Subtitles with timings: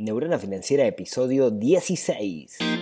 [0.00, 2.79] Neurona Financiera, episodio 16.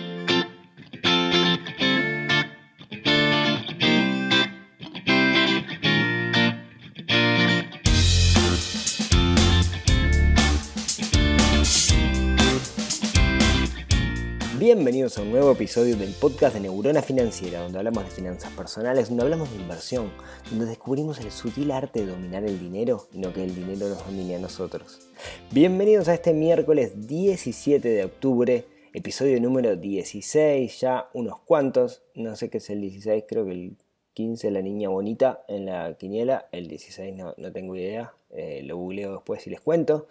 [14.71, 19.09] Bienvenidos a un nuevo episodio del podcast de Neurona Financiera, donde hablamos de finanzas personales,
[19.09, 20.11] donde hablamos de inversión,
[20.51, 24.05] donde descubrimos el sutil arte de dominar el dinero y no que el dinero nos
[24.05, 25.09] domine a nosotros.
[25.49, 32.51] Bienvenidos a este miércoles 17 de octubre, episodio número 16, ya unos cuantos, no sé
[32.51, 33.77] qué es el 16, creo que el
[34.13, 39.13] 15 la niña bonita en la quiniela, el 16 no, tengo idea, eh, lo googleo
[39.13, 40.05] después y les cuento.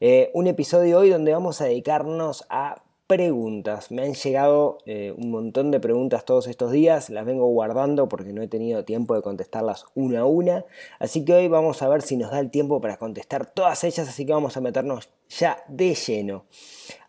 [0.00, 3.90] Eh, un episodio hoy donde vamos a dedicarnos a preguntas.
[3.90, 8.34] Me han llegado eh, un montón de preguntas todos estos días, las vengo guardando porque
[8.34, 10.66] no he tenido tiempo de contestarlas una a una,
[11.00, 14.08] así que hoy vamos a ver si nos da el tiempo para contestar todas ellas,
[14.08, 16.44] así que vamos a meternos ya de lleno.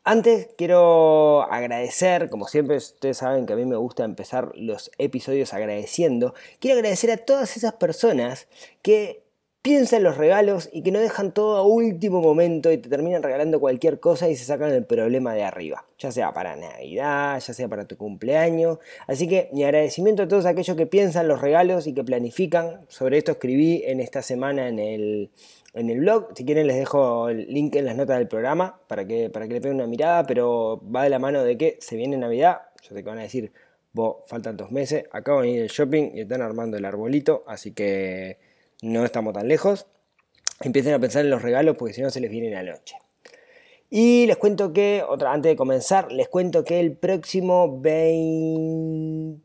[0.05, 5.53] Antes quiero agradecer, como siempre ustedes saben que a mí me gusta empezar los episodios
[5.53, 8.47] agradeciendo, quiero agradecer a todas esas personas
[8.81, 9.28] que
[9.61, 13.23] piensa en los regalos y que no dejan todo a último momento y te terminan
[13.23, 17.53] regalando cualquier cosa y se sacan el problema de arriba, ya sea para Navidad, ya
[17.53, 18.79] sea para tu cumpleaños.
[19.07, 22.85] Así que mi agradecimiento a todos aquellos que piensan los regalos y que planifican.
[22.87, 25.31] Sobre esto escribí en esta semana en el,
[25.73, 26.29] en el blog.
[26.35, 29.55] Si quieren les dejo el link en las notas del programa para que, para que
[29.55, 32.61] le peguen una mirada, pero va de la mano de que se viene Navidad.
[32.81, 33.51] Yo sé que van a decir,
[33.91, 37.73] vos, faltan dos meses, acabo de venir del shopping y están armando el arbolito, así
[37.73, 38.48] que
[38.81, 39.87] no estamos tan lejos.
[40.61, 42.95] Empiecen a pensar en los regalos porque si no se les viene la noche.
[43.91, 49.39] Y les cuento que, otra, antes de comenzar, les cuento que el próximo 20...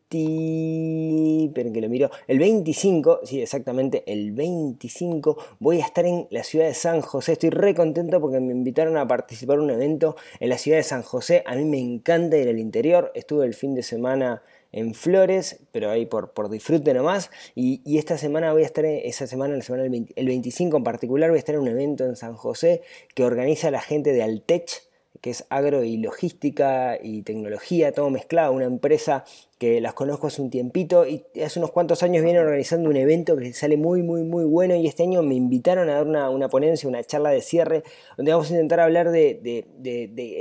[1.47, 2.11] Esperen que lo miro.
[2.27, 7.33] El 25, sí, exactamente, el 25 voy a estar en la ciudad de San José.
[7.33, 10.83] Estoy re contento porque me invitaron a participar en un evento en la ciudad de
[10.83, 11.43] San José.
[11.47, 13.13] A mí me encanta ir al interior.
[13.15, 14.43] Estuve el fin de semana
[14.75, 17.31] en Flores, pero ahí por, por disfrute nomás.
[17.55, 21.31] Y, y esta semana voy a estar, esa semana, la semana el 25 en particular,
[21.31, 22.83] voy a estar en un evento en San José
[23.15, 24.83] que organiza la gente de Altech
[25.25, 29.25] que es agro y logística y tecnología, todo mezclado, una empresa
[29.59, 33.35] que las conozco hace un tiempito y hace unos cuantos años viene organizando un evento
[33.35, 36.91] que sale muy, muy, muy bueno y este año me invitaron a dar una, ponencia,
[36.91, 37.85] una charla de cierre,
[38.19, 39.65] donde vamos a intentar hablar de,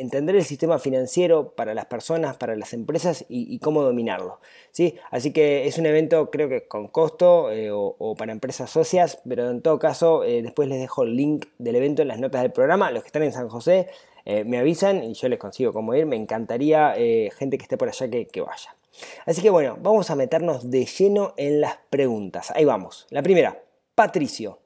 [0.01, 4.41] entender el sistema financiero para las personas, para las empresas y, cómo dominarlo.
[4.71, 4.95] ¿sí?
[5.11, 9.49] Así que es un evento creo que con costo eh, o, para empresas socias, pero
[9.49, 12.51] en todo caso eh, después les dejo el link del evento en las notas del
[12.51, 13.87] programa, los que están en San José.
[14.25, 16.05] Eh, me avisan y yo les consigo cómo ir.
[16.05, 18.75] Me encantaría eh, gente que esté por allá que, que vaya.
[19.25, 22.51] Así que bueno, vamos a meternos de lleno en las preguntas.
[22.51, 23.07] Ahí vamos.
[23.09, 23.63] La primera,
[23.95, 24.59] Patricio.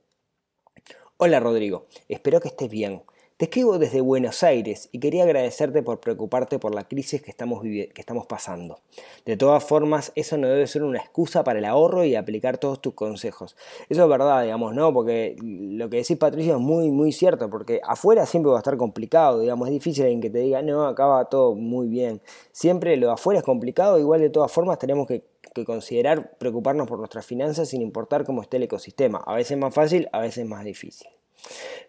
[1.18, 3.02] Hola Rodrigo, espero que estés bien.
[3.38, 7.62] Te escribo desde Buenos Aires y quería agradecerte por preocuparte por la crisis que estamos,
[7.62, 8.80] que estamos pasando.
[9.28, 12.82] De todas formas, eso no debe ser una excusa para el ahorro y aplicar todos
[12.82, 13.56] tus consejos.
[13.90, 14.92] Eso es verdad, digamos, ¿no?
[14.92, 18.76] Porque lo que decís Patricio es muy, muy cierto, porque afuera siempre va a estar
[18.76, 22.24] complicado, digamos, es difícil en que te diga, no, acá va todo muy bien.
[22.52, 25.24] Siempre lo de afuera es complicado, igual de todas formas tenemos que
[25.54, 29.24] que considerar preocuparnos por nuestras finanzas sin importar cómo esté el ecosistema.
[29.26, 31.08] A veces más fácil, a veces más difícil.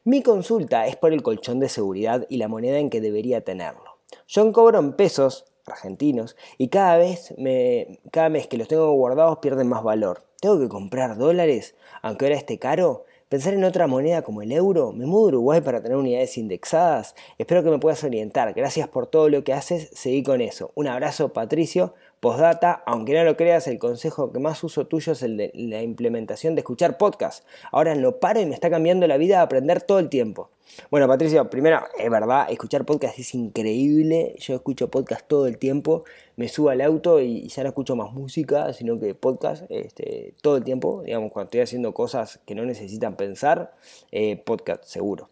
[0.04, 3.98] Mi consulta es por el colchón de seguridad y la moneda en que debería tenerlo.
[4.26, 9.38] Yo cobro en pesos argentinos y cada vez, me, cada mes que los tengo guardados
[9.38, 10.22] pierden más valor.
[10.40, 13.04] ¿Tengo que comprar dólares aunque ahora esté caro?
[13.28, 14.92] Pensar en otra moneda como el euro.
[14.92, 17.14] Me mudo a Uruguay para tener unidades indexadas.
[17.36, 18.54] Espero que me puedas orientar.
[18.54, 19.90] Gracias por todo lo que haces.
[19.92, 20.72] Seguí con eso.
[20.74, 21.92] Un abrazo, Patricio.
[22.20, 25.82] Postdata, aunque no lo creas, el consejo que más uso tuyo es el de la
[25.82, 27.44] implementación de escuchar podcast.
[27.70, 30.50] Ahora no paro y me está cambiando la vida a aprender todo el tiempo.
[30.90, 34.34] Bueno, Patricio, primero, es verdad, escuchar podcast es increíble.
[34.38, 36.04] Yo escucho podcast todo el tiempo.
[36.36, 40.56] Me subo al auto y ya no escucho más música, sino que podcast este, todo
[40.56, 41.02] el tiempo.
[41.04, 43.74] Digamos, cuando estoy haciendo cosas que no necesitan pensar,
[44.10, 45.28] eh, podcast seguro.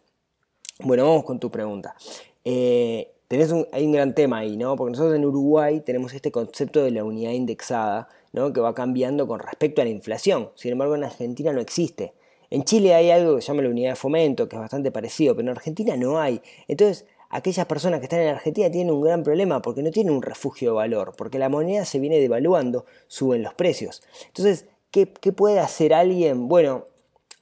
[0.80, 1.97] Bueno, vamos con tu pregunta.
[2.44, 4.77] Eh, tenés un, hay un gran tema ahí, ¿no?
[4.77, 8.53] Porque nosotros en Uruguay tenemos este concepto de la unidad indexada, ¿no?
[8.53, 10.51] Que va cambiando con respecto a la inflación.
[10.54, 12.15] Sin embargo, en Argentina no existe.
[12.51, 15.34] En Chile hay algo que se llama la unidad de fomento, que es bastante parecido,
[15.34, 16.41] pero en Argentina no hay.
[16.68, 20.22] Entonces, aquellas personas que están en Argentina tienen un gran problema porque no tienen un
[20.22, 24.03] refugio de valor, porque la moneda se viene devaluando, suben los precios.
[24.28, 26.47] Entonces, ¿qué, qué puede hacer alguien?
[26.47, 26.86] Bueno,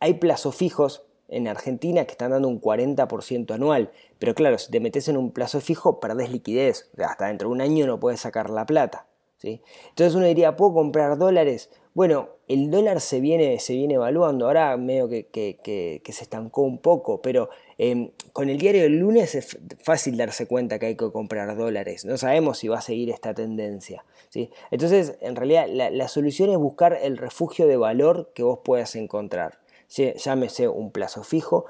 [0.00, 1.03] hay plazos fijos
[1.37, 3.91] en Argentina que están dando un 40% anual.
[4.19, 6.91] Pero claro, si te metes en un plazo fijo, perdés liquidez.
[6.99, 9.07] hasta dentro de un año no puedes sacar la plata.
[9.39, 9.63] ¿sí?
[9.91, 11.71] Entonces uno diría, ¿puedo comprar dólares?
[11.95, 16.79] bueno, el dólar se viene, se viene evaluando, ahora medio que, que, se estancó un
[16.79, 17.49] poco, pero
[17.79, 22.05] em, con el diario del lunes es fácil darse cuenta que hay que comprar dólares,
[22.05, 24.05] no sabemos si va a seguir esta tendencia.
[24.29, 24.51] ¿sí?
[24.73, 28.97] Entonces, en realidad, la, la solución es buscar el refugio de valor que vos puedas
[28.97, 29.63] encontrar.
[29.96, 31.67] Llámese un plazo fijo,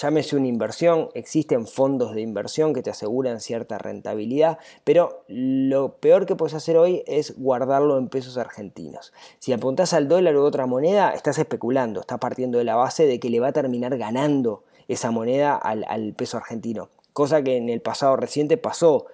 [0.00, 6.26] llámese una inversión, existen fondos de inversión que te aseguran cierta rentabilidad, pero lo peor
[6.26, 9.12] que puedes hacer hoy es guardarlo en pesos argentinos.
[9.38, 13.20] Si apuntás al dólar u otra moneda, estás especulando, estás partiendo de la base de
[13.20, 17.68] que le va a terminar ganando esa moneda al, al peso argentino, cosa que en
[17.68, 19.06] el pasado reciente pasó.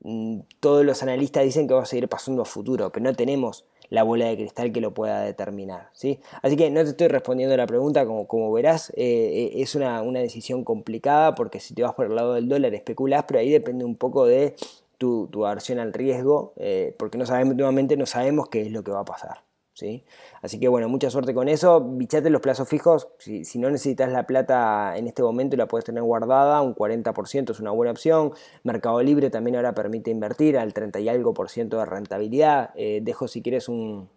[0.00, 3.64] Mm, todos los analistas dicen que va a seguir pasando a futuro, pero no tenemos
[3.90, 5.88] la bola de cristal que lo pueda determinar.
[5.92, 6.20] ¿sí?
[6.42, 9.74] Así que no te estoy respondiendo a la pregunta, como, como verás, eh, eh, es
[9.74, 13.50] una, decisión complicada porque si te vas por el lado del dólar especulás, pero ahí
[13.50, 14.54] depende un poco de
[14.98, 18.82] tu, tu aversión al riesgo, eh, porque no sabemos, nuevamente no sabemos qué es lo
[18.82, 19.47] que va a pasar.
[20.42, 21.80] Así que bueno, mucha suerte con eso.
[21.80, 23.08] Bichate los plazos fijos.
[23.18, 26.60] Si, no necesitas la plata en este momento, la puedes tener guardada.
[26.62, 28.32] Un 40% es una buena opción.
[28.64, 32.70] Mercado Libre también ahora permite invertir al 30 y algo por ciento de rentabilidad.
[32.76, 34.08] Eh, dejo si quieres un,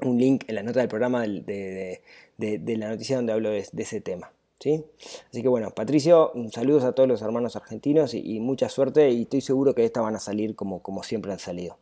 [0.00, 2.02] link en la nota del programa de,
[2.38, 4.32] la noticia donde hablo de, ese tema.
[4.60, 4.82] ¿Sí?
[5.30, 9.40] Así que bueno, Patricio, saludos a todos los hermanos argentinos y, mucha suerte y estoy
[9.40, 11.76] seguro que estas van a salir como, como siempre han salido.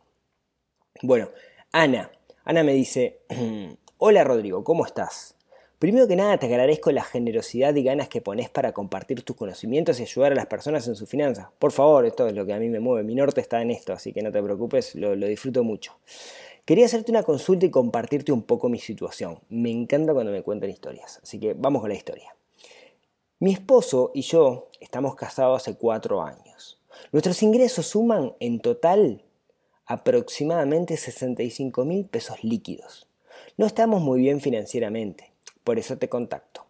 [1.01, 1.29] Bueno,
[1.71, 2.11] Ana,
[2.45, 3.19] Ana me dice,
[3.97, 5.35] hola Rodrigo, ¿cómo estás?
[5.79, 9.99] Primero que nada te agradezco la generosidad y ganas que pones para compartir tus conocimientos
[9.99, 11.47] y ayudar a las personas en sus finanzas.
[11.57, 13.03] Por favor, esto es lo que a mí me mueve.
[13.03, 15.97] Mi norte está en esto, así que no te preocupes, lo, disfruto mucho.
[16.65, 19.39] Quería hacerte una consulta y compartirte un poco mi situación.
[19.47, 22.35] Me encanta cuando me cuentan historias, así que vamos con la historia.
[23.39, 26.79] Mi esposo y yo estamos casados hace cuatro años.
[27.13, 29.21] Nuestros ingresos suman en total
[29.85, 33.07] aproximadamente 65 mil pesos líquidos.
[33.57, 35.31] No estamos muy bien financieramente,
[35.63, 36.65] por eso te contacto.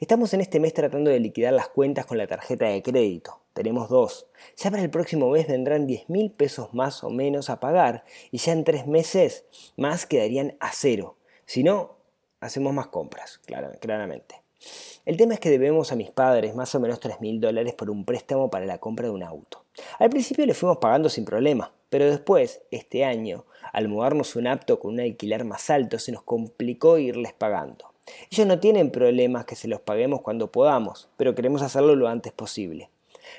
[0.00, 3.40] Estamos en este mes tratando de liquidar las cuentas con la tarjeta de crédito.
[3.52, 4.26] Tenemos dos.
[4.56, 8.38] Ya para el próximo mes vendrán 10 mil pesos más o menos a pagar y
[8.38, 9.44] ya en tres meses
[9.76, 11.16] más quedarían a cero.
[11.46, 11.96] Si no,
[12.40, 13.40] hacemos más compras,
[13.80, 14.42] claramente.
[15.04, 17.90] El tema es que debemos a mis padres más o menos 3 mil dólares por
[17.90, 19.64] un préstamo para la compra de un auto.
[19.98, 24.80] Al principio le fuimos pagando sin problema, pero después, este año, al mudarnos un apto
[24.80, 27.92] con un alquiler más alto, se nos complicó irles pagando.
[28.32, 32.32] Ellos no tienen problemas que se los paguemos cuando podamos, pero queremos hacerlo lo antes
[32.32, 32.90] posible.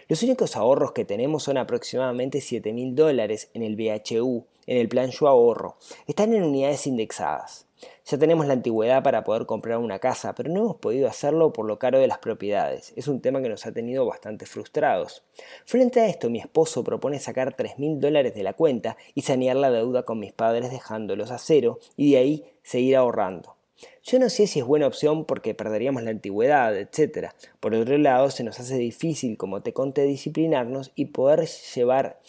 [0.07, 4.87] Los únicos ahorros que tenemos son aproximadamente 7 mil dólares en el BHU, en el
[4.87, 5.75] plan Yo Ahorro.
[6.07, 7.64] Están en unidades indexadas.
[8.05, 11.65] Ya tenemos la antigüedad para poder comprar una casa, pero no hemos podido hacerlo por
[11.65, 12.93] lo caro de las propiedades.
[12.95, 15.23] Es un tema que nos ha tenido bastante frustrados.
[15.65, 19.55] Frente a esto, mi esposo propone sacar 3 mil dólares de la cuenta y sanear
[19.55, 23.55] la deuda con mis padres dejándolos a cero y de ahí seguir ahorrando.
[24.03, 27.31] Yo no sé si es buena opción porque perderíamos la antigüedad, etc.
[27.59, 32.19] Por otro lado, se nos hace difícil, como te conté, disciplinarnos y poder llevar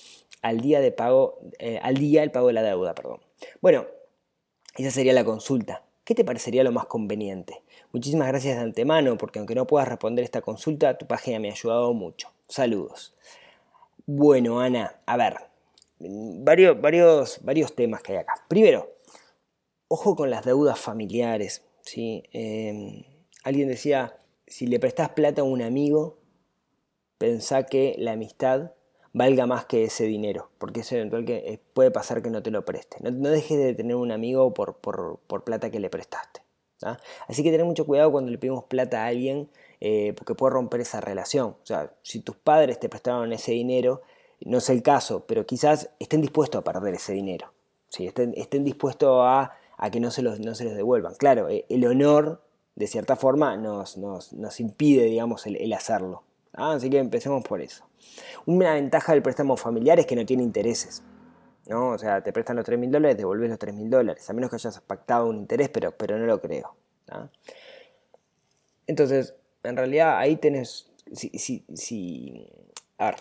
[0.43, 2.95] al día, de pago, eh, al día el pago de la deuda.
[2.95, 3.21] Perdón.
[3.61, 3.87] Bueno,
[4.83, 5.83] esa sería la consulta.
[6.05, 7.63] ¿Qué te parecería lo más conveniente?
[7.93, 11.53] Muchísimas gracias de antemano porque aunque no puedas responder esta consulta, tu página me ha
[11.53, 12.31] ayudado mucho.
[12.49, 13.15] Saludos.
[14.07, 15.37] Bueno, Ana, a ver,
[15.99, 18.35] varios, varios, varios temas que hay acá.
[18.47, 18.89] Primero,
[19.89, 21.65] ojo con las deudas familiares.
[21.81, 22.23] ¿sí?
[22.33, 23.03] Em,
[23.43, 26.19] alguien decía, si le prestas plata a un amigo,
[27.19, 28.73] pensá que la amistad
[29.17, 32.51] valga más que ese dinero, porque es eventual que eh, puede pasar que no te
[32.51, 32.99] lo preste.
[33.01, 34.77] No, dejes de tener un amigo por,
[35.43, 36.43] plata que le prestaste.
[37.27, 39.49] Así que tener mucho cuidado cuando le pedimos plata a alguien,
[39.81, 41.57] eh, porque puede romper esa relación.
[41.63, 44.03] O sea, si tus padres te prestaron ese dinero,
[44.43, 47.55] no es el caso, pero quizás estén dispuestos a perder ese dinero.
[47.89, 48.07] ¿sí?
[48.07, 49.57] Estén, estén dispuestos a,
[49.91, 51.15] que no se, los, no se devuelvan.
[51.15, 52.43] Claro, eh, el honor,
[52.75, 56.23] de cierta forma, nos, nos, impide, digamos, el, hacerlo.
[56.57, 57.85] Así que empecemos por eso.
[58.47, 61.03] Una ventaja del préstamo familiar es que no tiene intereses.
[61.69, 61.91] ¿no?
[61.91, 64.51] O sea, te prestan los 3 mil dólares, devolves los 3 mil dólares, a menos
[64.51, 66.75] que hayas pactado un interés, pero, pero no lo creo.
[68.87, 72.49] Entonces, en realidad ahí tenés, si, si, si,
[72.99, 73.17] a ver,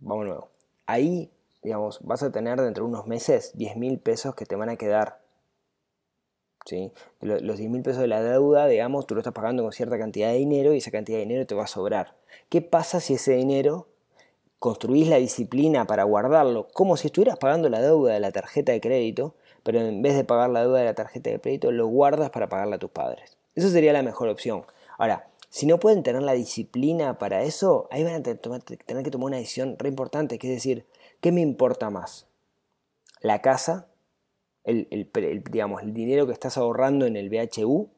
[0.00, 0.50] vamos nuevo.
[0.86, 4.68] Ahí, digamos, vas a tener dentro de unos meses 10 mil pesos que te van
[4.68, 5.20] a quedar.
[7.20, 10.28] Los 10 mil pesos de la deuda, digamos, tú lo estás pagando con cierta cantidad
[10.28, 12.16] de dinero y esa cantidad de dinero te va a sobrar.
[12.48, 13.86] ¿Qué pasa si ese dinero
[14.58, 18.80] construís la disciplina para guardarlo como si estuvieras pagando la deuda de la tarjeta de
[18.80, 22.30] crédito, pero en vez de pagar la deuda de la tarjeta de crédito, lo guardas
[22.30, 23.36] para pagarla a tus padres.
[23.54, 24.64] Eso sería la mejor opción.
[24.96, 28.40] Ahora, si no pueden tener la disciplina para eso, ahí van a tener
[29.04, 30.86] que tomar una decisión re importante, que es decir,
[31.20, 32.26] ¿qué me importa más?
[33.20, 33.88] ¿La casa
[34.64, 35.10] el,
[35.50, 37.88] digamos, el dinero que estás ahorrando en el BHU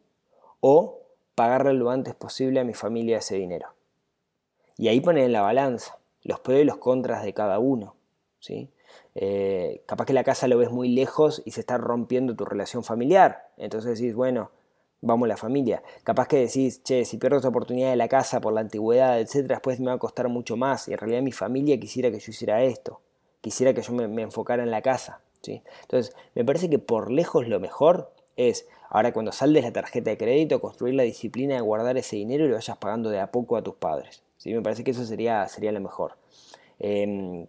[0.61, 1.03] o
[1.35, 3.69] pagarle lo antes posible a mi familia ese dinero.
[4.77, 7.95] Y ahí ponen en la balanza los pros y los contras de cada uno.
[8.41, 8.71] ¿sí?
[9.15, 12.85] Eh, capaz que la casa lo ves muy lejos y se está rompiendo tu relación
[12.85, 13.49] familiar.
[13.57, 14.51] Entonces decís, bueno,
[15.01, 15.83] vamos a la familia.
[16.05, 19.57] Capaz que decís, che, si pierdo esta oportunidad de la casa por la antigüedad, etcétera,
[19.57, 20.89] después me va a costar mucho más.
[20.89, 23.01] Y en realidad mi familia quisiera que yo hiciera esto.
[23.41, 25.21] Quisiera que yo me, enfocara en la casa.
[25.83, 30.19] Entonces, me parece que por lejos lo mejor es, ahora cuando saldes la tarjeta de
[30.19, 33.57] crédito, construir la disciplina de guardar ese dinero y lo vayas pagando de a poco
[33.57, 34.23] a tus padres.
[34.37, 34.53] ¿sí?
[34.53, 36.17] Me parece que eso sería, sería lo mejor.
[36.79, 37.47] Em,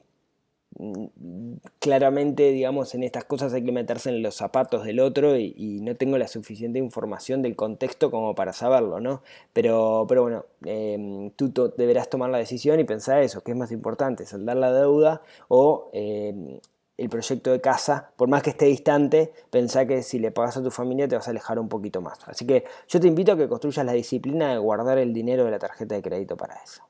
[1.79, 5.95] claramente, digamos, en estas cosas hay que meterse en los zapatos del otro y, no
[5.95, 9.23] tengo la suficiente información del contexto como para saberlo, ¿no?
[9.53, 13.71] Pero, pero bueno, em, tú deberás tomar la decisión y pensar eso, que es más
[13.71, 16.59] importante, saldar la deuda o em,
[16.97, 20.63] el proyecto de casa, por más que esté distante, pensá que si le pagas a
[20.63, 22.19] tu familia te vas a alejar un poquito más.
[22.27, 25.51] Así que yo te invito a que construyas la disciplina de guardar el dinero de
[25.51, 26.83] la tarjeta de crédito para eso.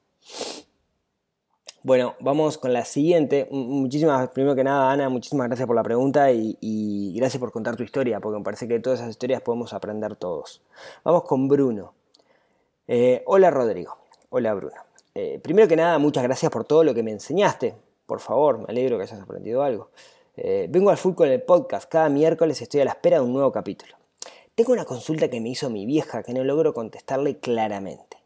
[1.84, 3.48] Bueno, vamos con la siguiente.
[3.52, 7.84] Muchísimas, primero que nada, Ana, muchísimas gracias por la pregunta y, gracias por contar tu
[7.84, 10.62] historia, porque me parece que de todas esas historias podemos aprender todos.
[11.04, 11.94] Vamos con Bruno.
[12.88, 13.98] Eh, hola Rodrigo.
[14.30, 14.76] Hola Bruno.
[15.16, 17.76] Eh, primero que nada, muchas gracias por todo lo que me enseñaste.
[18.08, 19.92] Por favor, me alegro que hayas aprendido algo.
[20.38, 21.90] Eh, vengo al full con el podcast.
[21.90, 23.98] Cada miércoles estoy a la espera de un nuevo capítulo.
[24.56, 28.18] Tengo una consulta que me hizo mi vieja que no logro contestarle claramente.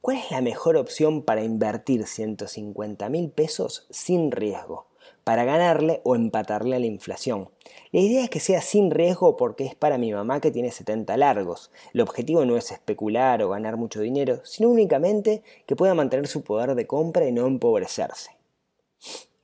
[0.00, 4.86] ¿Cuál es la mejor opción para invertir 150 mil pesos sin riesgo?
[5.24, 7.50] Para ganarle o empatarle a la inflación.
[7.92, 11.18] La idea es que sea sin riesgo porque es para mi mamá que tiene 70
[11.18, 11.70] largos.
[11.92, 16.42] El objetivo no es especular o ganar mucho dinero, sino únicamente que pueda mantener su
[16.42, 18.41] poder de compra y no empobrecerse.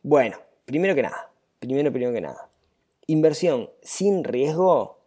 [0.02, 2.48] Bueno, primero que nada, primero, primero que nada.
[3.06, 4.98] Inversión sin riesgo,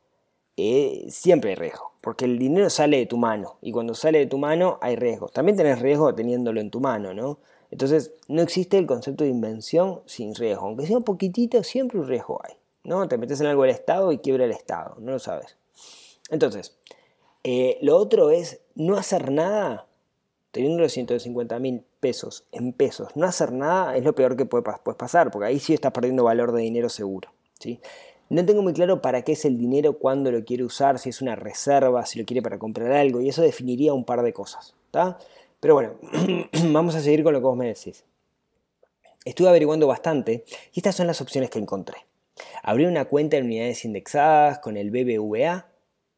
[0.57, 4.25] eh, siempre hay riesgo porque el dinero sale de tu mano y cuando sale de
[4.25, 5.31] tu mano hay riesgos.
[5.31, 7.39] También tenés riesgo teniéndolo en tu mano, ¿no?
[7.69, 10.65] Entonces no existe el concepto de invención sin riesgo.
[10.65, 12.55] Aunque sea un poquitito, siempre un riesgo hay.
[12.83, 13.07] ¿no?
[13.07, 15.55] Te metes en algo del Estado y quiebra el Estado, no lo sabes.
[16.29, 16.77] Entonces,
[17.43, 19.87] eh, lo otro es no hacer nada
[20.51, 23.15] teniendo los 150 mil pesos en pesos.
[23.15, 26.51] No hacer nada es lo peor que puede, pasar, porque ahí sí estás perdiendo valor
[26.51, 27.29] de dinero seguro.
[27.59, 27.79] ¿sí?
[28.29, 31.21] No tengo muy claro para qué es el dinero, cuándo lo quiere usar, si es
[31.21, 34.75] una reserva, si lo quiere para comprar algo, y eso definiría un par de cosas.
[35.59, 35.95] Pero bueno,
[36.71, 38.03] vamos a seguir con lo que vos me decís.
[39.23, 40.43] Estuve averiguando bastante
[40.73, 41.97] y estas son las opciones que encontré.
[42.63, 45.67] Abrir una cuenta en unidades indexadas con el BBVA,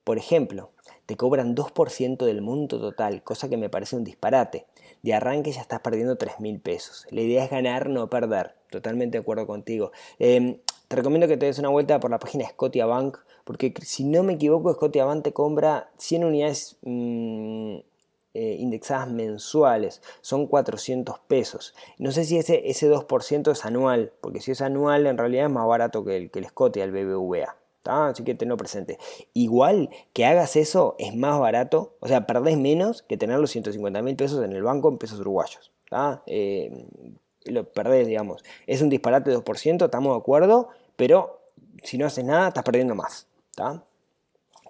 [0.04, 0.72] por ejemplo,
[1.06, 4.66] te cobran 2% del monto total, cosa que me parece un disparate.
[5.02, 7.06] De arranque ya estás perdiendo 3 mil pesos.
[7.10, 8.56] La idea es ganar, no perder.
[8.70, 9.92] Totalmente de acuerdo contigo.
[10.18, 14.24] Em, te recomiendo que te des una vuelta por la página Scotiabank, porque si no
[14.24, 17.78] me equivoco, Scotiabank te compra 100 unidades mm,
[18.36, 21.76] eh, indexadas mensuales, son 400 pesos.
[22.00, 25.52] No sé si ese, ese 2% es anual, porque si es anual en realidad es
[25.52, 27.63] más barato que el, que el Scotia, el BBVA.
[27.86, 28.98] Así que tenlo presente.
[29.34, 34.02] Igual que hagas eso es más barato, o sea, perdés menos que tener los 150
[34.02, 35.72] mil pesos en el banco en pesos uruguayos.
[36.26, 36.86] Eh,
[37.46, 38.44] lo perdés, digamos.
[38.68, 41.42] Es un disparate de 2%, estamos de acuerdo, pero
[41.84, 43.28] si no haces nada, estás perdiendo más.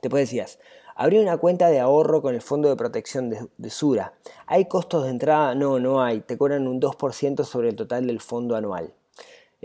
[0.01, 0.59] Te decías,
[0.95, 4.13] abrir una cuenta de ahorro con el Fondo de Protección de, Sura.
[4.47, 5.55] ¿Hay costos de entrada?
[5.55, 6.21] No, no hay.
[6.21, 8.93] Te cobran un 2% sobre el total del fondo anual.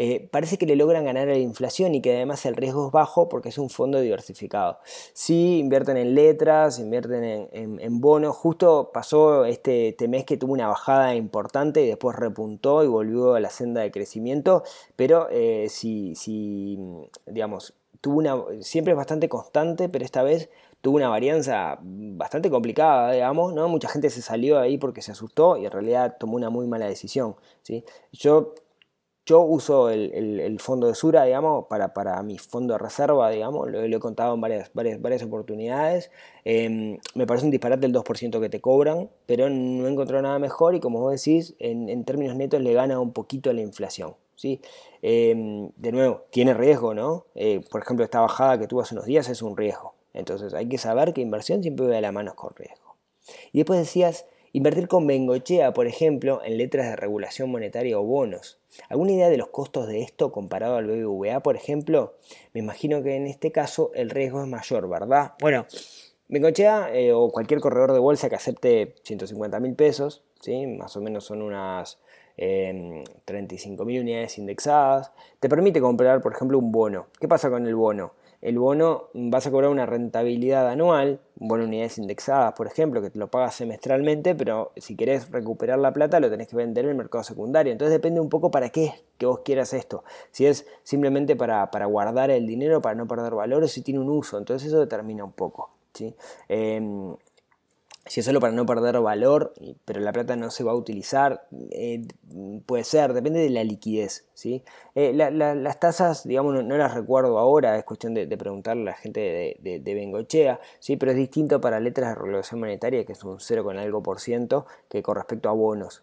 [0.01, 2.93] Eh, parece que le logran ganar a la inflación y que además el riesgo es
[2.93, 4.79] bajo porque es un fondo diversificado.
[5.13, 8.37] Sí, invierten en letras, invierten en, bonos.
[8.37, 13.35] Justo pasó este, este, mes que tuvo una bajada importante y después repuntó y volvió
[13.35, 14.63] a la senda de crecimiento,
[14.95, 16.79] pero eh, si, si,
[17.27, 20.49] digamos, tuvo una, siempre es bastante constante, pero esta vez
[20.81, 23.69] tuvo una varianza bastante complicada, digamos, ¿no?
[23.69, 26.69] Mucha gente se salió de ahí porque se asustó y en realidad tomó una muy
[26.69, 27.85] mala decisión, ¿sí?
[28.13, 28.55] Yo
[29.29, 33.83] yo uso el, fondo de Sura, digamos, para, para, mi fondo de reserva, digamos, lo,
[33.83, 36.11] he contado en varias, oportunidades.
[36.47, 40.39] Em, me parece un disparate el 2% que te cobran, pero no he encontrado nada
[40.39, 44.17] mejor y como vos decís, en, términos netos le gana un poquito a la inflación.
[44.35, 44.63] ¿sí?
[45.03, 47.27] Em, de nuevo, tiene riesgo, ¿no?
[47.35, 49.93] Eh, por ejemplo, esta bajada que tuvo hace unos días es un riesgo.
[50.15, 52.97] Entonces hay que saber que inversión siempre va de la mano con riesgo.
[53.53, 58.58] Y después decías Invertir con Bengochea, por ejemplo, en letras de regulación monetaria o bonos.
[58.89, 62.15] ¿Alguna idea de los costos de esto comparado al BBVA, por ejemplo?
[62.53, 65.33] Me imagino que en este caso el riesgo es mayor, ¿verdad?
[65.41, 65.67] Bueno,
[66.29, 70.67] Bengochea eh, o cualquier corredor de bolsa que acepte 150 mil pesos, ¿sí?
[70.67, 71.99] más o menos son unas
[72.39, 75.13] 35.000 unidades indexadas.
[75.41, 77.07] Te permite comprar, por ejemplo, un bono.
[77.19, 78.13] ¿Qué pasa con el bono?
[78.41, 83.11] El bono vas a cobrar una rentabilidad anual, un bono unidades indexadas, por ejemplo, que
[83.11, 86.93] te lo pagas semestralmente, pero si querés recuperar la plata lo tenés que vender en
[86.93, 87.73] el mercado secundario.
[87.73, 90.05] Entonces depende un poco para qué que vos quieras esto.
[90.31, 94.09] Si es simplemente para, guardar el dinero, para no perder valor, o si tiene un
[94.09, 94.39] uso.
[94.39, 95.71] Entonces eso determina un poco.
[95.93, 96.15] ¿sí?
[96.49, 97.17] Em,
[98.09, 101.47] si es solo para no perder valor, pero la plata no se va a utilizar,
[101.71, 102.03] eh,
[102.67, 104.27] puede ser, depende de la liquidez.
[104.35, 104.65] ¿sí?
[104.95, 109.21] Eh, las tasas, digamos, no, las recuerdo ahora, es cuestión de, preguntarle a la gente
[109.61, 110.97] de, de, Bengochea, ¿sí?
[110.97, 114.21] pero es distinto para letras de regulación monetaria, que es un 0 con algo por
[114.21, 116.03] ciento, que con respecto a bonos.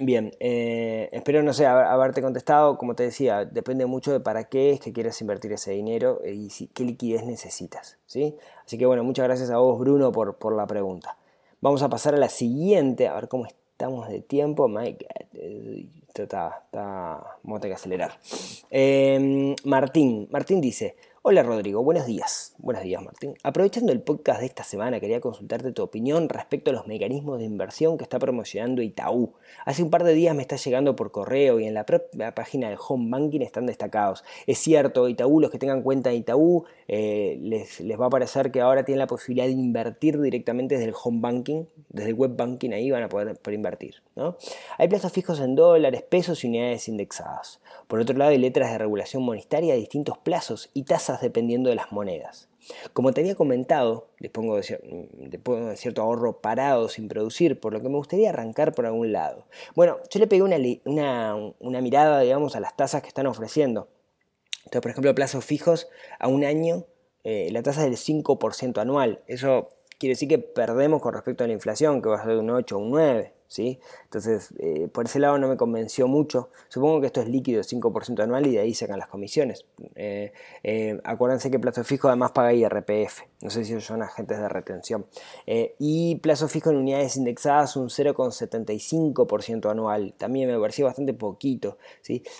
[0.00, 2.78] Bien, eh, espero, no sé, haberte contestado.
[2.78, 6.48] Como te decía, depende mucho de para qué es que quieras invertir ese dinero y
[6.68, 7.98] qué liquidez necesitas.
[8.06, 8.36] ¿sí?
[8.64, 11.16] Así que bueno, muchas gracias a vos, Bruno, por, por la pregunta.
[11.60, 14.68] Vamos a pasar a la siguiente, a ver cómo estamos de tiempo.
[14.68, 14.96] My
[16.08, 18.18] esto está, está, vamos a tener que acelerar.
[18.70, 20.96] Em, Martín, Martín dice,
[21.30, 22.54] Hola Rodrigo, buenos días.
[22.56, 23.34] Buenos días Martín.
[23.42, 27.44] Aprovechando el podcast de esta semana, quería consultarte tu opinión respecto a los mecanismos de
[27.44, 29.34] inversión que está promocionando Itaú.
[29.66, 32.70] Hace un par de días me está llegando por correo y en la propia página
[32.70, 34.24] del Home Banking están destacados.
[34.46, 38.50] Es cierto, Itaú, los que tengan cuenta de Itaú, eh, les, les, va a parecer
[38.50, 42.36] que ahora tienen la posibilidad de invertir directamente desde el Home Banking, desde el Web
[42.36, 43.96] Banking, ahí van a poder, poder invertir.
[44.76, 47.60] Hay plazos fijos en dólares, pesos y unidades indexadas.
[47.86, 51.76] Por otro lado, hay letras de regulación monetaria de distintos plazos y tasas dependiendo de
[51.76, 52.48] las monedas.
[52.92, 57.96] Como te había comentado, dispongo de, cierto ahorro parado sin producir, por lo que me
[57.96, 59.46] gustaría arrancar por algún lado.
[59.74, 63.88] Bueno, yo le pegué una, mirada, digamos, a las tasas que están ofreciendo.
[64.64, 66.84] Entonces, por ejemplo, plazos fijos a un año,
[67.24, 69.22] eh, la tasa es del 5% anual.
[69.26, 72.38] Eso quiere decir que perdemos con respecto a la inflación, que va a ser de
[72.38, 73.37] un 8 o un 9.
[73.56, 76.50] Entonces, eh, por ese lado no me convenció mucho.
[76.68, 79.64] Supongo que esto es líquido, 5% anual, y de ahí sacan las comisiones.
[79.94, 83.22] Eh, eh, acuérdense que plazo fijo además paga IRPF.
[83.40, 85.06] No sé si son agentes de retención.
[85.78, 90.14] y plazo fijo en unidades indexadas, un 0,75% anual.
[90.16, 91.78] También me pareció bastante poquito.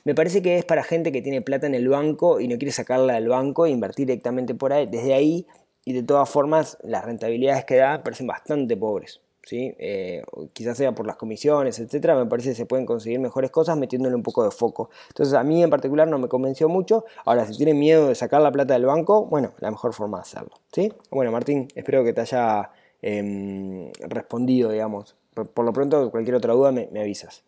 [0.05, 2.73] Me parece que es para gente que tiene plata en el banco y no quiere
[2.73, 5.47] sacarla del banco e invertir directamente por ahí, desde ahí.
[5.85, 9.23] Y de todas formas, las rentabilidades que da parecen bastante pobres.
[9.53, 13.77] Eh, quizás sea por las comisiones, etcétera, me parece que se pueden conseguir mejores cosas
[13.77, 14.91] metiéndole un poco de foco.
[15.09, 17.05] Entonces a mí en particular no me convenció mucho.
[17.25, 20.23] Ahora, si tienen miedo de sacar la plata del banco, bueno, la mejor forma de
[20.23, 20.51] hacerlo.
[20.73, 20.93] ¿sí?
[21.11, 22.71] Bueno, Martín, espero que te haya
[23.03, 25.17] em, respondido, digamos.
[25.35, 27.45] Por, lo pronto, cualquier otra duda me, avisas.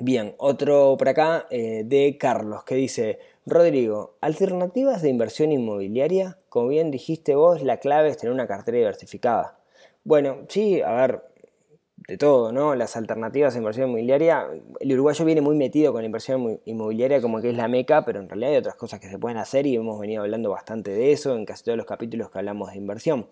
[0.00, 6.68] Bien, otro por acá eh, de Carlos que dice, Rodrigo, alternativas de inversión inmobiliaria, como
[6.68, 9.61] bien dijiste vos, la clave es tener una cartera diversificada.
[10.04, 11.22] Bueno, sí, a ver,
[12.08, 12.74] de todo, ¿no?
[12.74, 14.48] Las alternativas a inversión inmobiliaria.
[14.80, 18.20] El uruguayo viene muy metido con la inversión inmobiliaria como que es la meca, pero
[18.20, 21.12] en realidad hay otras cosas que se pueden hacer y hemos venido hablando bastante de
[21.12, 23.28] eso en casi todos los capítulos que hablamos de inversión.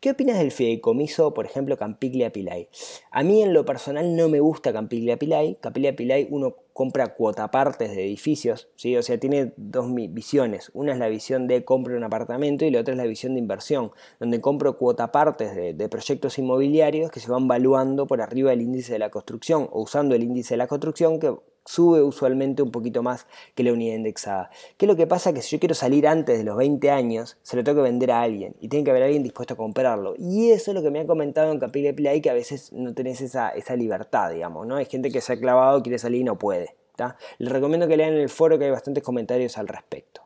[0.00, 2.68] ¿Qué opinas del fideicomiso, por ejemplo, Campiglia Pilay?
[3.10, 5.56] A mí en lo personal no me gusta Campiglia Pilay.
[5.60, 8.96] Campiglia Pilay uno compra cuotapartes de edificios, ¿sí?
[8.96, 10.70] o sea, tiene dos visiones.
[10.74, 13.40] Una es la visión de compro un apartamento y la otra es la visión de
[13.40, 18.62] inversión, donde compro cuotapartes de, de proyectos inmobiliarios que se van valuando por arriba del
[18.62, 21.34] índice de la construcción o usando el índice de la construcción que
[21.70, 24.50] sube usualmente un poquito más que la unidad indexada.
[24.76, 25.32] ¿Qué es lo que pasa?
[25.32, 28.10] Que si yo quiero salir antes de los 20 años, se lo tengo que vender
[28.10, 30.14] a alguien y tiene que haber alguien dispuesto a comprarlo.
[30.18, 32.94] Y eso es lo que me han comentado en Capilla Play, que a veces no
[32.94, 34.76] tenés esa, esa libertad, digamos, ¿no?
[34.76, 36.74] Hay gente que se ha clavado, quiere salir y no puede.
[37.38, 40.22] Les recomiendo que lean el foro que hay bastantes comentarios al respecto.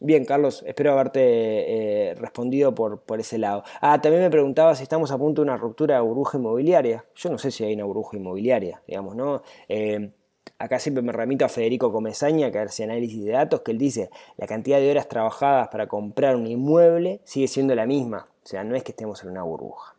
[0.00, 3.64] Bien, Carlos, espero haberte eh, respondido por, por, ese lado.
[3.80, 7.04] Ah, también me preguntaba si estamos a punto de una ruptura de burbuja inmobiliaria.
[7.16, 9.42] Yo no sé si hay una burbuja inmobiliaria, digamos, ¿no?
[9.68, 10.12] Eh,
[10.58, 14.10] acá siempre me remito a Federico Comesaña, que hace análisis de datos, que él dice,
[14.36, 18.26] la cantidad de horas trabajadas para comprar un inmueble sigue siendo la misma.
[18.44, 19.94] O sea, no es que estemos en una burbuja.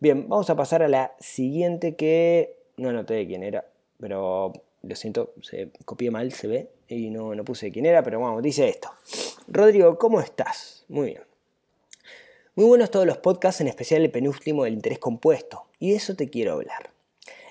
[0.00, 3.64] Bien, vamos a pasar a la siguiente que no noté de quién era,
[3.98, 8.20] pero lo siento, se copié mal, se ve, y no, no puse quién era, pero
[8.20, 8.90] vamos, dice esto.
[9.48, 10.84] Rodrigo, ¿cómo estás?
[10.88, 11.22] Muy bien.
[12.54, 16.16] Muy buenos todos los podcasts, en especial el penúltimo del interés compuesto, y de eso
[16.16, 16.90] te quiero hablar.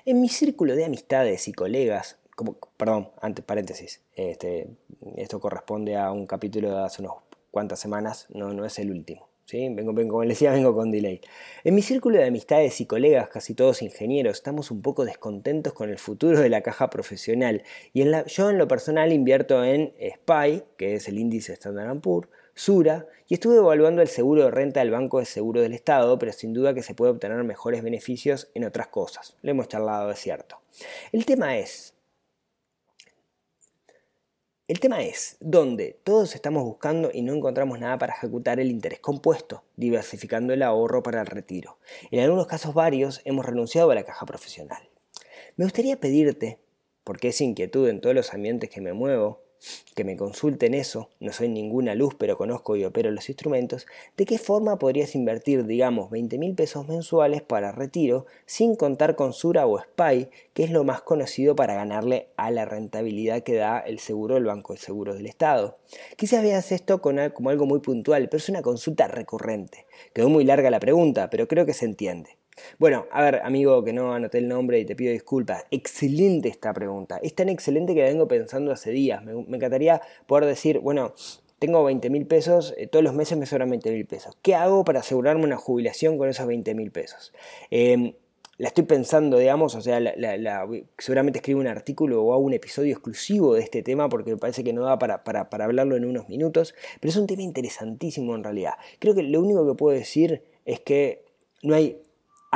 [0.04, 4.68] En mi círculo de amistades y colegas, como, perdón, antes paréntesis, este,
[5.16, 7.14] esto corresponde a un capítulo de hace unas
[7.50, 9.26] cuantas semanas, no, no es el último.
[9.46, 9.68] ¿sí?
[9.70, 11.22] Vengo, vengo, como les decía, vengo con delay.
[11.64, 15.88] En mi círculo de amistades y colegas, casi todos ingenieros, estamos un poco descontentos con
[15.88, 17.62] el futuro de la caja profesional.
[17.94, 22.28] Y en yo en lo personal invierto en SPY, que es el índice Standard Poor's,
[22.54, 26.32] Sura, y estuve evaluando el seguro de renta del Banco de Seguro del Estado, pero
[26.32, 29.36] sin duda que se puede obtener mejores beneficios en otras cosas.
[29.42, 30.58] Lo hemos charlado, es cierto.
[31.12, 31.95] El tema es,
[34.68, 38.98] el tema es donde todos estamos buscando y no encontramos nada para ejecutar el interés
[38.98, 41.78] compuesto, diversificando el ahorro para el retiro.
[42.10, 44.90] En algunos casos varios hemos renunciado a la caja profesional.
[45.54, 46.58] Me gustaría pedirte,
[47.04, 49.45] porque es inquietud en todos los ambientes que me muevo,
[49.94, 54.26] que me consulten eso, no soy ninguna luz pero conozco y opero los instrumentos, de
[54.26, 59.66] qué forma podrías invertir, digamos, 20 mil pesos mensuales para retiro sin contar con Sura
[59.66, 63.98] o SPY, que es lo más conocido para ganarle a la rentabilidad que da el
[63.98, 65.78] seguro del Banco de Seguros del Estado.
[66.16, 69.86] Quizás veas esto como algo muy puntual, pero es una consulta recurrente.
[70.12, 72.36] Quedó muy larga la pregunta, pero creo que se entiende.
[72.78, 75.64] Bueno, a ver, amigo que no anoté el nombre y te pido disculpas.
[75.70, 77.18] Excelente esta pregunta.
[77.22, 79.24] Es tan excelente que la vengo pensando hace días.
[79.24, 81.14] Me, encantaría poder decir, bueno,
[81.58, 84.36] tengo 20 mil pesos, eh, todos los meses me sobran 20 mil pesos.
[84.42, 87.32] ¿Qué hago para asegurarme una jubilación con esos 20 mil pesos?
[87.70, 88.14] Em,
[88.58, 90.00] la estoy pensando, digamos, o sea,
[90.96, 94.64] seguramente escribo un artículo o hago un episodio exclusivo de este tema porque me parece
[94.64, 98.34] que no da para, para, para hablarlo en unos minutos, pero es un tema interesantísimo
[98.34, 98.74] en realidad.
[98.98, 101.26] Creo que lo único que puedo decir es que
[101.62, 102.00] no hay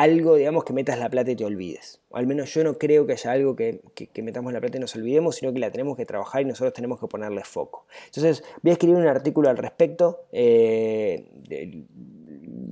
[0.01, 2.01] algo, digamos, que metas la plata y te olvides.
[2.09, 3.81] O al menos yo no creo que haya algo que,
[4.23, 6.99] metamos la plata y nos olvidemos, sino que la tenemos que trabajar y nosotros tenemos
[6.99, 7.87] que ponerle foco.
[8.07, 11.29] Entonces, voy a escribir un artículo al respecto, eh,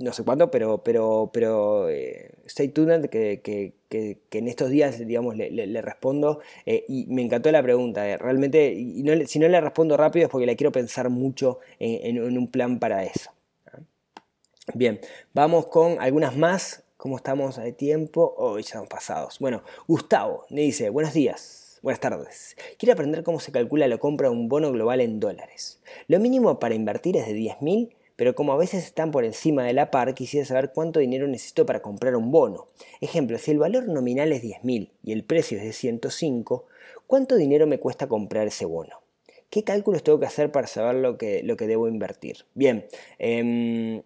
[0.00, 5.82] no sé cuándo, pero, pero, pero eh, stay tuned, que, en estos días, digamos, le,
[5.82, 6.40] respondo.
[6.64, 10.46] Eh, y me encantó la pregunta, realmente, y si no le respondo rápido es porque
[10.46, 13.30] la quiero pensar mucho en un plan para eso.
[14.74, 15.00] Bien,
[15.32, 18.34] vamos con algunas más ¿Cómo estamos de tiempo?
[18.38, 19.38] Hoy ya estamos pasados.
[19.38, 22.56] Bueno, Gustavo me dice, buenos días, buenas tardes.
[22.76, 25.78] Quiero aprender cómo se calcula la compra de un bono global en dólares.
[26.08, 29.74] Lo mínimo para invertir es de 10.000, pero como a veces están por encima de
[29.74, 32.66] la par, quisiera saber cuánto dinero necesito para comprar un bono.
[33.00, 36.66] Ejemplo, si el valor nominal es 10.000 y el precio es de 105,
[37.06, 39.02] ¿cuánto dinero me cuesta comprar ese bono?
[39.50, 42.38] ¿Qué cálculos tengo que hacer para saber lo que, lo que debo invertir?
[42.54, 42.88] Bien,
[43.20, 44.02] eh,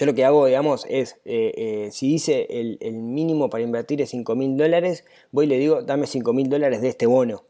[0.00, 4.08] yo lo que hago, digamos, es, eh, eh, si dice el, mínimo para invertir es
[4.08, 7.44] 5 mil dólares, voy y le digo, dame 5 mil dólares de este bono.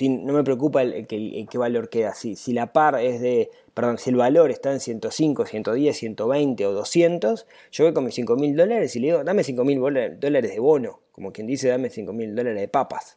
[0.00, 2.12] no me preocupa el, qué valor queda.
[2.14, 6.66] Si, si la par es de, perdón, si el valor está en 105, 110, 120
[6.66, 9.78] o 200, yo voy con mis 5 mil dólares y le digo, dame 5 mil
[10.18, 11.02] dólares de bono.
[11.12, 13.16] Como quien dice, dame 5 mil dólares de papas.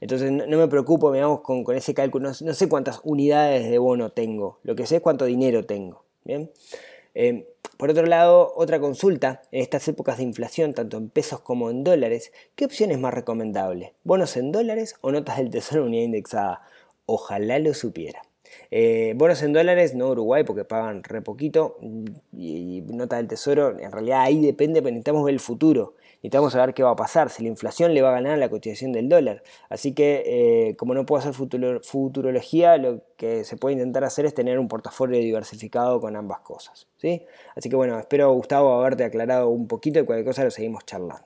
[0.00, 2.30] Entonces no, me preocupo, digamos, con, con ese cálculo.
[2.30, 4.58] No, no, sé cuántas unidades de bono tengo.
[4.62, 6.06] Lo que sé es cuánto dinero tengo.
[6.24, 6.50] ¿bien?
[7.18, 7.48] Eh,
[7.78, 11.82] por otro lado, otra consulta, en estas épocas de inflación, tanto en pesos como en
[11.82, 13.94] dólares, ¿qué opción es más recomendable?
[14.04, 16.60] ¿Bonos en dólares o notas del tesoro unidad indexada?
[17.06, 18.20] Ojalá lo supiera.
[18.70, 21.78] Eh, bonos en dólares, no Uruguay porque pagan re poquito
[22.36, 25.94] y, notas del tesoro, en realidad ahí depende, pero necesitamos ver el futuro
[26.26, 28.48] necesitamos saber qué va a pasar, si la inflación le va a ganar a la
[28.48, 29.42] cotización del dólar.
[29.68, 34.34] Así que, eh, como no puedo hacer futurología, lo que se puede intentar hacer es
[34.34, 36.88] tener un portafolio diversificado con ambas cosas.
[36.96, 37.24] ¿sí?
[37.54, 41.24] Así que bueno, espero Gustavo haberte aclarado un poquito y cualquier cosa lo seguimos charlando.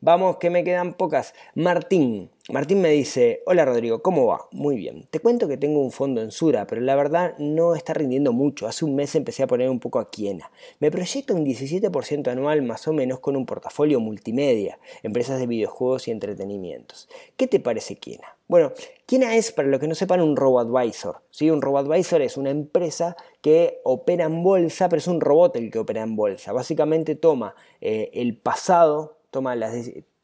[0.00, 1.34] Vamos, que me quedan pocas.
[1.54, 2.30] Martín.
[2.50, 4.48] Martín me dice, hola Rodrigo, ¿cómo va?
[4.52, 5.06] Muy bien.
[5.08, 8.66] Te cuento que tengo un fondo en Sura, pero la verdad no está rindiendo mucho.
[8.66, 10.50] Hace un mes empecé a poner un poco a Kiena.
[10.78, 16.06] Me proyecto un 17% anual más o menos con un portafolio multimedia, empresas de videojuegos
[16.06, 17.08] y entretenimientos.
[17.38, 18.36] ¿Qué te parece Kiena?
[18.46, 18.72] Bueno,
[19.06, 21.22] Kiena es, para los que no sepan, un robo-advisor.
[21.30, 21.48] ¿sí?
[21.48, 25.78] Un robo-advisor es una empresa que opera en bolsa, pero es un robot el que
[25.78, 26.52] opera en bolsa.
[26.52, 29.74] Básicamente toma eh, el pasado toma las,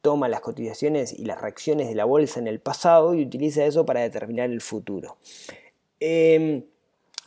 [0.01, 3.85] toma las cotizaciones y las reacciones de la bolsa en el pasado y utiliza eso
[3.85, 5.19] para determinar el futuro.
[6.01, 6.65] Em,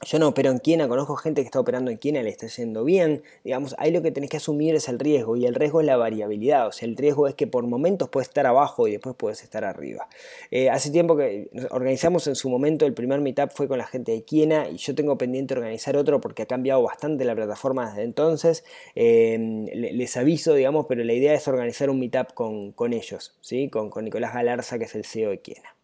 [0.05, 2.83] yo no opero en Kiena, conozco gente que está operando en Kiena, le está yendo
[2.83, 3.23] bien.
[3.43, 5.97] Digamos, ahí lo que tenés que asumir es el riesgo y el riesgo es la
[5.97, 6.67] variabilidad.
[6.67, 9.63] O sea, el riesgo es que por momentos puedes estar abajo y después puedes estar
[9.63, 10.07] arriba.
[10.51, 14.11] Eh, hace tiempo que organizamos en su momento el primer meetup fue con la gente
[14.11, 18.03] de Kiena y yo tengo pendiente organizar otro porque ha cambiado bastante la plataforma desde
[18.03, 18.63] entonces.
[18.95, 23.69] Eh, les aviso, digamos, pero la idea es organizar un meetup con, con ellos, ¿sí?
[23.69, 25.75] con, con Nicolás Galarza, que es el CEO de Kiena.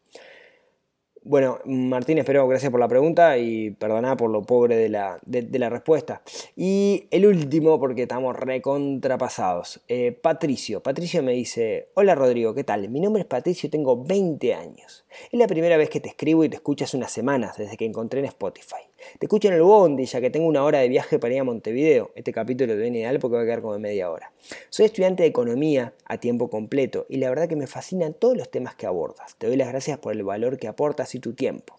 [1.24, 5.60] Bueno, Martín, espero, gracias por la pregunta y perdona por lo pobre de la, de,
[5.60, 6.22] la respuesta.
[6.56, 9.82] Y el último, porque estamos recontrapasados.
[9.90, 10.82] Eh, Patricio.
[10.82, 12.88] Patricio me dice, hola Rodrigo, ¿qué tal?
[12.90, 15.06] Mi nombre es Patricio, tengo 20 años.
[15.32, 18.20] Es la primera vez que te escribo y te escuchas unas semanas desde que encontré
[18.20, 18.82] en Spotify.
[19.20, 21.44] Te escucho en el Bondi, ya que tengo una hora de viaje para ir a
[21.44, 22.12] Montevideo.
[22.16, 24.32] Este capítulo te viene ideal porque va a quedar como media hora.
[24.70, 28.52] Soy estudiante de economía a tiempo completo y la verdad que me fascinan todos los
[28.52, 29.36] temas que abordas.
[29.38, 31.76] Te doy las gracias por el valor que aportas y tu tiempo.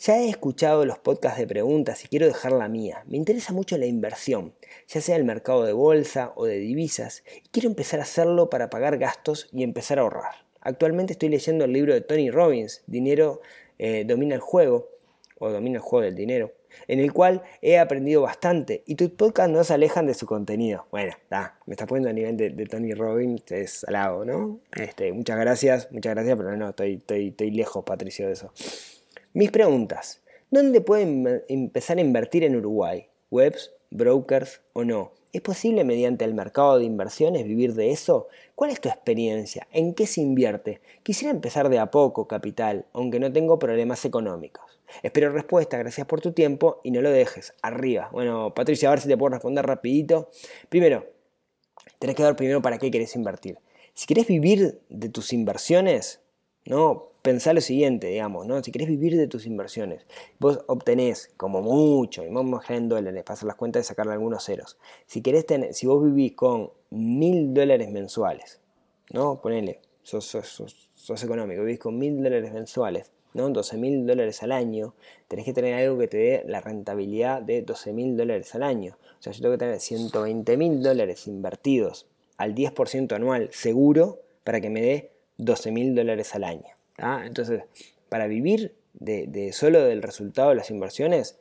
[0.00, 3.02] Ya he escuchado los podcasts de preguntas y quiero dejar la mía.
[3.06, 4.54] Me interesa mucho la inversión,
[4.86, 8.70] ya sea el mercado de bolsa o de divisas, y quiero empezar a hacerlo para
[8.70, 10.47] pagar gastos y empezar a ahorrar.
[10.68, 13.40] Actualmente estoy leyendo el libro de Tony Robbins, Dinero
[13.78, 14.90] eh, domina el juego,
[15.38, 16.52] o domina el juego del dinero,
[16.88, 20.84] en el cual he aprendido bastante y tus podcasts no se alejan de su contenido.
[20.90, 21.14] Bueno,
[21.64, 24.60] me está poniendo a nivel de, Tony Robbins, es alabo, ¿no?
[24.76, 28.52] Este, muchas gracias, muchas gracias, pero no, estoy, estoy, estoy lejos, Patricio, de eso.
[29.32, 30.20] Mis preguntas.
[30.50, 33.08] ¿Dónde pueden empezar a invertir en Uruguay?
[33.30, 35.12] ¿Webs, brokers o no?
[35.30, 38.28] ¿Es posible mediante el mercado de inversiones vivir de eso?
[38.54, 39.68] ¿Cuál es tu experiencia?
[39.72, 40.80] ¿En qué se invierte?
[41.02, 44.80] Quisiera empezar de a poco, capital, aunque no tengo problemas económicos.
[45.02, 47.52] Espero respuesta, gracias por tu tiempo y no lo dejes.
[47.60, 48.08] Arriba.
[48.10, 50.30] Bueno, Patricia, a ver si te puedo responder rapidito.
[50.70, 51.06] Primero,
[51.98, 53.58] tenés que ver primero para qué querés invertir.
[53.92, 56.22] Si querés vivir de tus inversiones,
[56.64, 57.08] ¿no?
[57.28, 58.64] Pensá lo siguiente, digamos, ¿no?
[58.64, 60.06] Si querés vivir de tus inversiones,
[60.38, 64.42] vos obtenés como mucho, y vamos a en dólares, hacer las cuentas y sacarle algunos
[64.42, 64.78] ceros.
[65.06, 68.62] Si querés tener, si vos vivís con mil dólares mensuales,
[69.12, 69.42] ¿no?
[69.42, 73.50] Ponele, sos, sos, económico, vivís con mil dólares mensuales, ¿no?
[73.50, 74.94] 12 mil dólares al año,
[75.28, 78.96] tenés que tener algo que te dé la rentabilidad de 12 mil dólares al año.
[79.18, 82.06] O sea, yo tengo que tener 120 mil dólares invertidos
[82.38, 86.77] al 10% anual seguro para que me dé 12 mil dólares al año.
[86.98, 87.62] Entonces,
[88.08, 91.38] para vivir de, solo del resultado de las inversiones,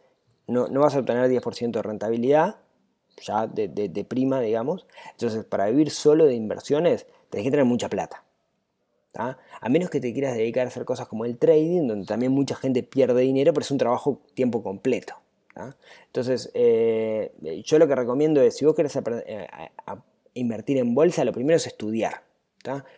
[0.47, 2.57] no, vas a obtener 10% de rentabilidad,
[3.21, 4.85] ya de, prima, digamos.
[5.11, 8.23] Entonces, para vivir solo de inversiones, tenés que tener mucha plata.
[9.15, 12.55] A menos que te quieras dedicar a hacer cosas como el trading, donde también mucha
[12.55, 15.15] gente pierde dinero, pero es un trabajo tiempo completo.
[16.05, 17.33] Entonces, eh,
[17.65, 19.47] yo lo que recomiendo es, si vos querés eh,
[20.35, 22.21] invertir en bolsa, lo primero es estudiar.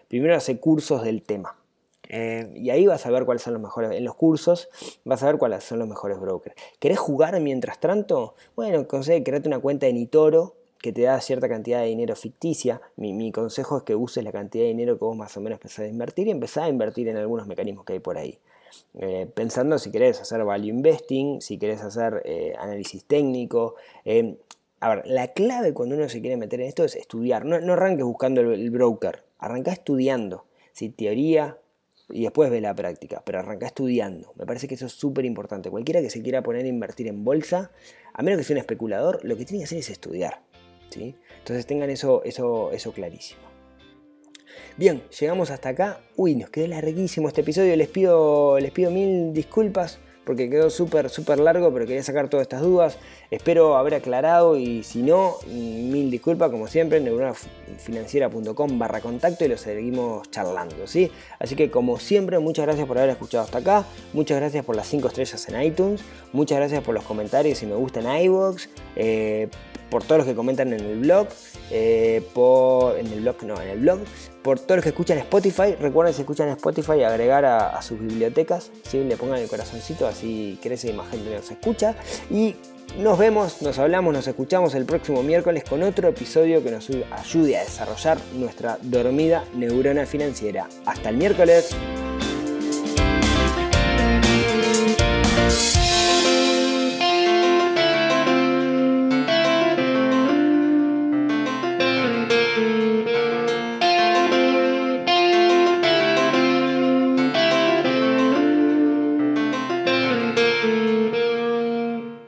[0.08, 1.59] Primero hacer cursos del tema.
[2.10, 4.70] Eh, y ahí vas a ver cuáles son los mejores, en los cursos
[5.06, 6.56] vas a ver cuáles son los mejores brokers.
[6.80, 8.34] ¿Querés jugar mientras tanto?
[8.56, 12.82] Bueno, conseguí create una cuenta en Itoro que te da cierta cantidad de dinero ficticia.
[12.96, 15.90] Mi, consejo es que uses la cantidad de dinero que vos más o menos pensás
[15.90, 18.40] invertir y empezás a invertir en algunos mecanismos que hay por ahí.
[18.96, 23.76] Eh, pensando si querés hacer value investing, si querés hacer eh, análisis técnico.
[24.80, 27.46] a ver, la clave cuando uno se quiere meter en esto es estudiar.
[27.46, 30.46] No, no arranques buscando el, broker, arranca estudiando.
[30.72, 31.58] Si teoría,
[32.12, 34.34] y después ve la práctica, pero arranca estudiando.
[34.36, 35.70] Me parece que eso es súper importante.
[35.70, 37.72] Cualquiera que se quiera poner a invertir en bolsa,
[38.14, 40.42] a menos que sea un especulador, lo que tiene que hacer es estudiar.
[40.90, 41.16] ¿sí?
[41.40, 43.42] Entonces tengan eso, eso, eso clarísimo.
[44.78, 46.02] Bien, llegamos hasta acá.
[46.16, 47.76] Uy, nos quedó larguísimo este episodio.
[47.76, 52.44] Les pido, les pido mil disculpas porque quedó súper, súper largo, pero quería sacar todas
[52.44, 52.98] estas dudas.
[53.32, 59.58] Espero haber aclarado y si no, mil disculpas, como siempre, neuronafinanciera.com barra contacto y lo
[59.58, 61.12] seguimos charlando, ¿sí?
[61.40, 64.88] Así que como siempre, muchas gracias por haber escuchado hasta acá, muchas gracias por las
[64.88, 66.02] 5 estrellas en iTunes,
[66.34, 69.50] muchas gracias por los comentarios y me gusta en iVoox, eh,
[69.90, 71.28] por todos los que comentan en el blog,
[71.72, 74.00] eh, por, en el blog, no, en el blog,
[74.44, 75.76] por todos los que escuchan Spotify.
[75.80, 79.04] Recuerden si escuchan Spotify agregar a, sus bibliotecas, ¿sí?
[79.04, 81.96] le pongan el corazoncito, así crece y más gente nos escucha.
[82.30, 82.56] Y
[82.98, 87.58] nos vemos, nos hablamos, nos escuchamos el próximo miércoles con otro episodio que nos ayude
[87.58, 90.68] a desarrollar nuestra dormida neurona financiera.
[90.86, 91.76] Hasta el miércoles.